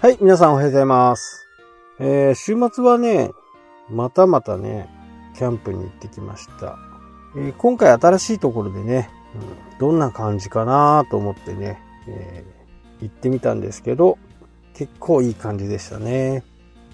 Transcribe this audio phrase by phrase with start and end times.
[0.00, 1.46] はい、皆さんおはようございます。
[1.98, 3.32] えー、週末はね、
[3.90, 4.88] またまたね、
[5.36, 6.78] キャンプに行ってきました。
[7.36, 14.16] えー今回新しいところでね、うんどんな感じかなと思ってね、えー行ってみたんですけど、
[14.72, 16.44] 結構いい感じでしたね。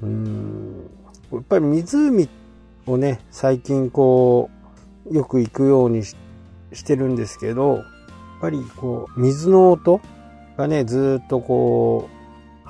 [0.00, 0.88] うん、
[1.32, 2.28] やっぱり湖
[2.86, 4.48] をね、最近こ
[5.10, 6.14] う、よく行くようにし
[6.72, 7.84] してるんですけど、やっ
[8.40, 10.00] ぱりこう、水の音
[10.56, 12.21] がね、ずっとこう、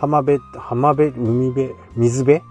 [0.02, 2.42] 浜辺、浜辺、海辺、水辺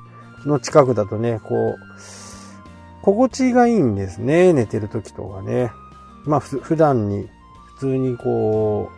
[0.45, 5.69] の近くだとね、こう、心地がいいんですね、寝てる時とかね。
[6.23, 7.27] まあ、普段に、
[7.75, 8.89] 普通にこ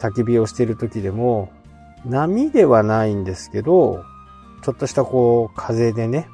[0.00, 1.52] う、焚き火をしてる時でも、
[2.04, 4.02] 波ではないんですけど、
[4.62, 6.26] ちょっとしたこう、風でね、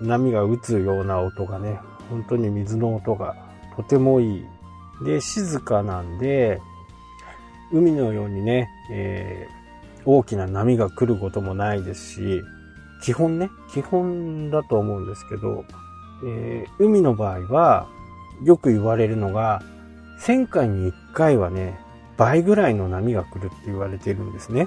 [0.00, 3.36] 波が打つような音がね、本当に水の音が
[3.76, 4.46] とてもいい。
[5.04, 6.62] で、静かなんで、
[7.70, 9.59] 海のようにね、えー
[10.12, 12.42] 大きな波が来ることもないですし、
[13.02, 15.64] 基本ね、基本だと思うんですけど、
[16.24, 17.86] えー海の場合は、
[18.42, 19.62] よく言われるのが、
[20.20, 21.78] 1000回に1回はね、
[22.16, 24.66] 倍ぐらいの波が来るって言われてるんですね。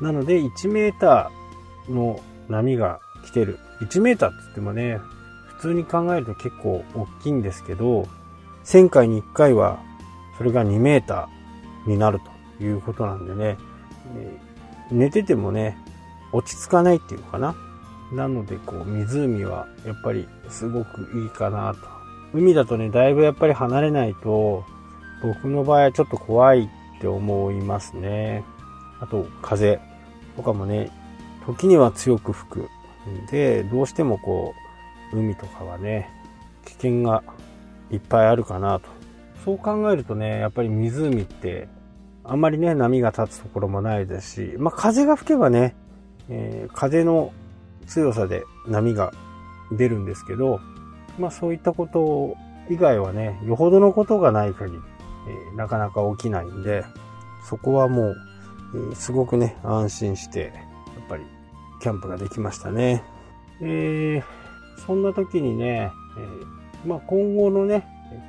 [0.00, 3.58] なので、1メーターの波が来てる。
[3.80, 5.00] 1メーターって言ってもね、
[5.56, 8.06] 普通に考えると結構大きいんですけど、
[8.64, 9.78] 1000回に1回は、
[10.36, 12.20] それが2メーターになる
[12.58, 13.56] ということなんでね、
[14.90, 15.76] 寝ててもね、
[16.32, 17.54] 落ち着かないっていうのかな。
[18.12, 21.80] なので、こう、湖はやっぱりすごくいいかなと。
[22.32, 24.64] 海だとね、だいぶやっぱり離れないと、
[25.22, 28.44] 僕の場合はちょっと怖いって思いますね。
[29.00, 29.80] あと、風
[30.36, 30.90] とかもね、
[31.46, 32.68] 時には強く吹く
[33.30, 34.54] で、どうしてもこ
[35.12, 36.10] う、海とかはね、
[36.64, 37.22] 危険が
[37.90, 38.88] いっぱいあるかなと。
[39.44, 41.68] そう考えるとね、やっぱり湖って、
[42.24, 45.74] あんまりね、波が立つところもないですし、まあ風が吹けばね、
[46.28, 47.32] えー風の
[47.86, 49.12] 強さで波が
[49.72, 50.60] 出るんですけど、
[51.18, 52.34] まあそういったこと
[52.72, 54.78] 以外はね、よほどのことがない限り、
[55.28, 56.84] えーなかなか起きないんで、
[57.48, 58.16] そこはもう、
[58.74, 60.52] えーすごくね、安心して、やっ
[61.08, 61.24] ぱり、
[61.82, 63.02] キャンプができましたね。
[63.60, 64.22] え
[64.86, 67.86] そんな時にね、えまあ今後のね、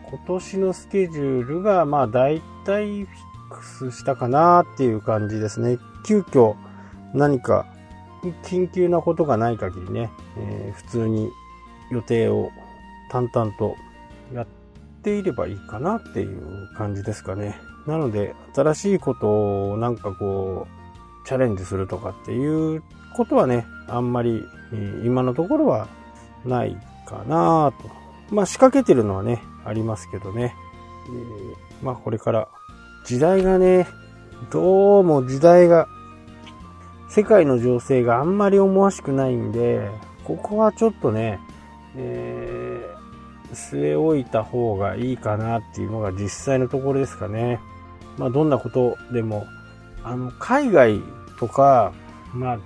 [0.10, 5.78] 今年のスケジュールが、まあ大体フィックスしたかなっていう感じですね。
[6.06, 6.56] 急遽
[7.14, 7.66] 何か
[8.44, 11.30] 緊急なことがない限りね、えー普通に
[11.92, 12.52] 予定を
[13.12, 13.76] 淡々と
[14.34, 14.48] やっ
[15.04, 17.56] ていればいいかなっていう感じですかね。
[17.86, 20.68] なので、新しいことをなんかこ
[21.24, 22.84] う、チャレンジするとかっていう
[23.16, 24.44] ことはね、あんまり
[25.04, 25.88] 今のところは
[26.44, 28.36] ないかなと。
[28.36, 30.56] まあ仕掛けてるのはね、ありますけどね。
[31.08, 32.48] えーまあこれから
[33.06, 33.88] 時代がね、
[34.50, 35.88] どうも時代が、
[37.08, 39.92] 世界の情勢があんまり思わしくないんで、
[40.24, 41.40] ここはちょっとね、
[41.96, 47.60] えー、据え置いた方がいいかなっていうのが実際のところですかね。
[48.18, 49.46] まあどんなことでも、
[50.04, 51.00] あの、海外
[51.40, 51.94] とか、
[52.34, 52.60] まあ、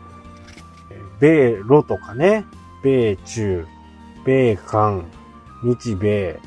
[1.19, 2.45] 米ロとかね、
[2.81, 3.65] 米中、
[4.25, 5.05] 米韓、
[5.63, 6.39] 日米、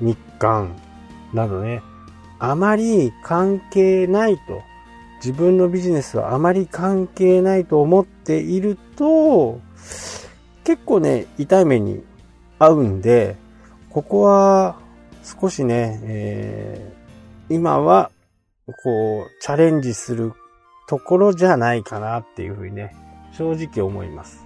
[0.00, 0.76] 日韓
[1.34, 1.82] などね、
[2.44, 4.62] あまり関係ないと、
[5.18, 9.60] 自分のビジネスはあまり関係ないと思っていると、
[10.64, 12.02] 結構ね、痛い目に
[12.58, 13.36] 合うんで、
[13.90, 14.76] ここは
[15.22, 17.02] 少しね、えー
[17.54, 18.10] 今は、
[18.82, 20.32] こう、チャレンジする
[20.88, 22.96] ところじゃないかなっていうふうにね、
[23.36, 24.44] 正直思います。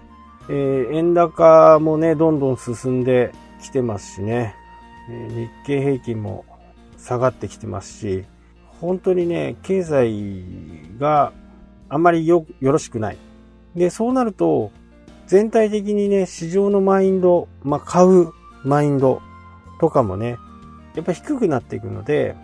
[0.50, 3.32] えー円高もね、どんどん進んで
[3.62, 4.54] きてますしね、
[5.08, 6.44] えー日経平均も
[6.98, 8.24] 下がってきてますし、
[8.80, 10.34] 本当にね、経済
[10.98, 11.32] が
[11.88, 13.16] あまりよ、よろしくない。
[13.74, 14.70] で、そうなると、
[15.26, 18.30] 全体的にね、市場のマインド、まあ、買う
[18.64, 19.20] マインド
[19.80, 20.36] とかもね、
[20.94, 22.36] やっぱ低くなっていくので、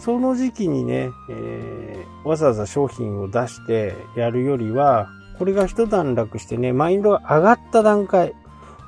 [0.00, 5.08] その時期にね、えーわざわざ商品を出してやるよりは、
[5.38, 8.34] これが一段落してね、マインドが上がった段階。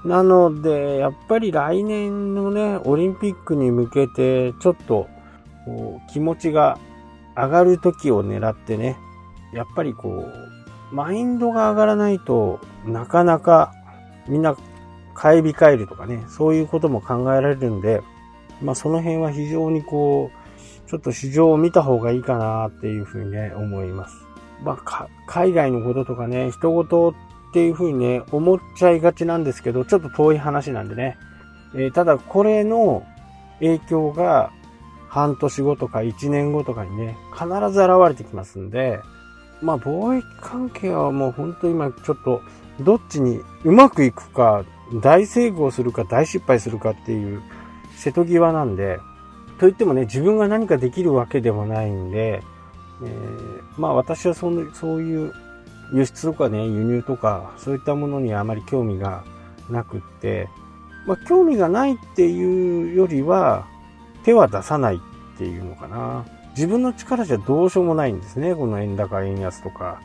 [0.05, 5.09] なので、やっぱり来年のね、オリンピックに向けて、ちょっと、
[5.65, 6.79] こう、気持ちが
[7.37, 8.97] 上がる時を狙ってね、
[9.53, 13.73] やっぱりこう、マインドが上がらないとなかなか
[14.29, 14.57] みんな
[15.15, 18.03] 買い控えるとかね、そういうことも考えられるんで、
[18.63, 24.15] まあその辺は非常にこう、ちょっと市場を見た方がいいかなっていうふうにね、思います。
[24.63, 27.15] まあ海外のこととかね、人事
[27.57, 31.17] っていうふうにね、思っちゃいがちなんですけど、ちょっと遠い話なんでね。
[31.75, 33.07] えーただこれの
[33.61, 34.51] 影響が
[35.09, 39.01] 半年後とか1年後とかにね、必ず現れてきますんで、
[39.63, 42.43] まあ貿易関係はもう本当今ちょっと
[42.81, 44.67] どっちにうまくいくか、
[45.01, 47.41] 大成功するか大失敗するかっていう
[47.97, 48.99] 瀬戸際なんで、
[49.59, 52.43] といってもね、自分が何かできるわけでもないんで、
[53.03, 55.33] えー、まあ私はそのそういう
[55.93, 59.25] 輸出とかね、輸入とか、そういったものにあまり興味が
[59.71, 60.49] なくって、
[61.07, 63.67] まあ興味がないっていうよりは、
[64.25, 66.25] 手は出さないっていうのかな。
[66.57, 68.55] 自分の力じゃどうしようもないんですね。
[68.55, 70.01] この円高、円安とか、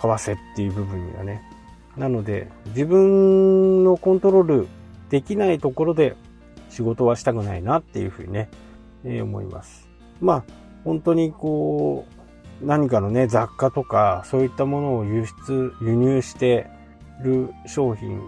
[0.00, 1.42] 為替っていう部分にはね。
[1.96, 4.68] なので、自分のコントロール
[5.08, 6.16] できないところで
[6.68, 8.50] 仕事はしたくないなっていうふうにね、
[9.04, 9.88] えー、思います。
[10.20, 10.44] まあ、
[10.84, 12.23] 本当にこう、
[12.62, 16.66] 何かのね、雑貨とか、そういったものを輸出、輸入して
[17.22, 18.20] る商品、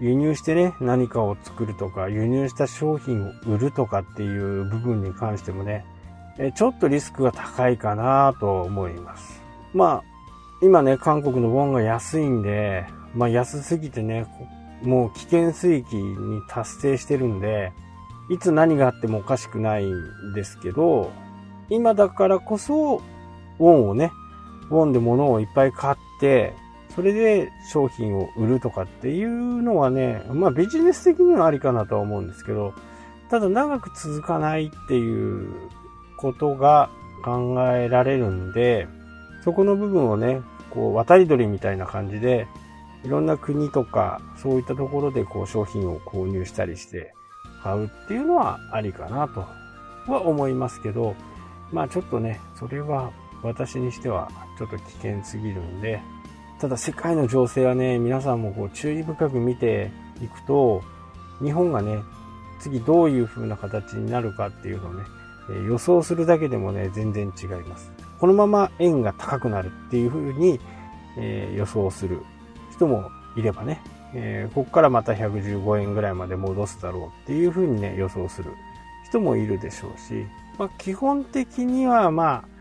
[0.00, 5.84] 輸入してね、何かを作るとか、輸入した商品を売るとかっていう部分に関してもね、
[6.54, 9.40] ちょっとリスクが高いかなと思います。
[9.72, 10.02] まあ、
[10.62, 14.26] 今ね、韓国のウォンが安いんで、まあ安すぎてね、
[14.82, 17.72] もう危険水域に達成してるんで、
[18.30, 21.12] いつ何があってもおかしくないんですけど、
[21.70, 23.02] 今だからこそ、
[23.58, 24.12] ウォンをね、
[24.70, 26.54] ウォンで物をいっぱい買って、
[26.94, 32.72] それで商品を売るとかっていうのはね、まあビジネス的にはありかなとは思うんですけど、
[33.30, 35.48] ただ長く続かないっていう
[36.16, 36.90] ことが
[37.24, 38.86] 考えられるんで、
[39.42, 40.40] そこの部分をね、
[40.70, 42.46] こう渡り鳥みたいな感じで、
[43.04, 47.12] いろんな国とか、そういったところでこう商品を購入したりして
[47.62, 49.44] 買うっていうのはありかなと
[50.10, 51.14] は思いますけど、
[51.72, 53.10] まあちょっとね、それは
[53.48, 56.00] 私にしてはちょっと危険すぎるんで、
[56.58, 59.90] ただ世界の情勢はね、皆さんもこう注意深く見て
[60.22, 60.82] いくと、
[61.42, 61.98] 日本がね、
[62.60, 65.04] 次どういう風な形になるかっていうのをね、
[65.68, 67.92] 予想するだけでもね、全然違います。
[68.18, 70.58] このまま円が高くなるっていう風に、
[71.16, 72.22] え予想する
[72.72, 73.80] 人もいればね、
[74.14, 78.52] えー、ここからまた115円ぐらいまで戻すだろうっていう風にね、予想する
[79.04, 80.26] 人もいるでしょうし、
[80.58, 82.53] まあ、基本的にはまあ、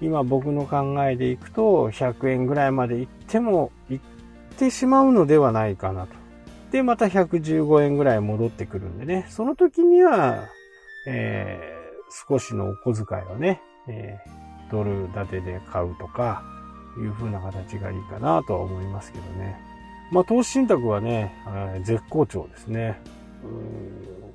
[0.00, 4.04] 今僕の考えでいくと、100円ぐらいまで行っても、行っ
[4.56, 6.14] てしまうのではないかなと。
[6.72, 10.44] で、また115円ぐらい戻ってくるんでね、その時には、
[11.06, 16.42] えー、少しのお小遣いをね、えー、ドル建てで買うとか、
[16.98, 19.56] いう風な形がいいかなとは思いますけどね。
[20.10, 21.32] まあ、投資信託はね、
[21.84, 23.00] 絶好調ですね。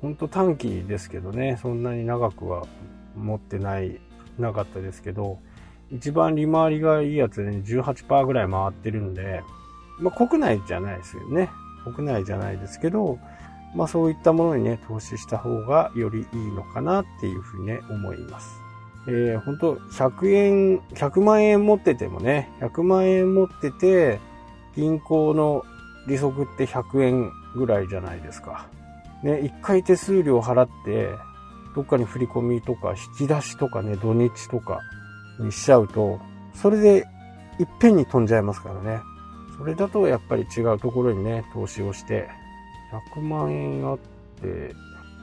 [0.00, 2.66] ほんと短期ですけどね、そんなに長くは
[3.14, 4.00] 持ってない、
[4.38, 5.38] なかったですけど、
[5.90, 9.42] 一番利回りがいいやつでね、18%ぐらい回ってるんで、
[9.98, 11.50] まあ、国内じゃないですよね。
[11.84, 13.18] 国内じゃないですけど、
[13.74, 18.60] まあそういったものにね、投資した方がよりいいのかなっていうふうにね、思います。
[19.08, 24.18] えー、本当100円、100万円持っててもね、100万円持ってて、
[24.74, 25.64] 銀行の
[26.08, 28.66] 利息って100円ぐらいじゃないですか。
[29.22, 31.10] ね、一回手数料払って、
[31.74, 34.80] どっかに振り込みとか引き出しとかね、土日とか
[35.38, 36.20] にしちゃうと、
[36.54, 37.06] それで
[37.58, 39.00] いっぺんに飛んじゃいますからね。
[39.58, 42.28] それだとやっぱり違うところにね、投資をして、
[43.14, 44.74] 100万円あって、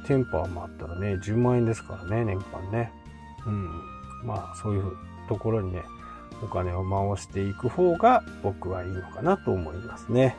[0.08, 2.92] テンパーもあったらね、10万円ですからね、年間ね。
[3.46, 3.70] うん。
[4.24, 4.92] まあ、そういう
[5.28, 5.84] ところにね、
[6.42, 10.36] お金を回していく方が僕はいいのかなと思いますね。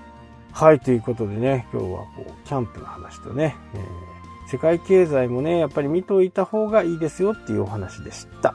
[0.52, 8.54] はい、ということでね、今日はこう、キャンプの話とね、えー、世界経済もね、やっぱり見といた方がいいですよっていうお話でした。